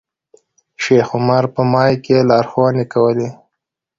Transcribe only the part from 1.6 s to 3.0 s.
مایک کې لارښوونې